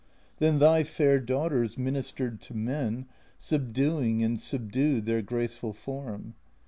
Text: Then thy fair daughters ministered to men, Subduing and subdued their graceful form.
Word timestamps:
Then 0.39 0.57
thy 0.57 0.83
fair 0.83 1.19
daughters 1.19 1.77
ministered 1.77 2.41
to 2.41 2.55
men, 2.55 3.05
Subduing 3.37 4.23
and 4.23 4.41
subdued 4.41 5.05
their 5.05 5.21
graceful 5.21 5.73
form. 5.73 6.33